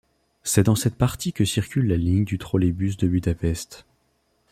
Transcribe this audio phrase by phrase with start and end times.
[0.41, 3.85] C'est dans cette partie que circule la ligne du trolleybus de Budapest.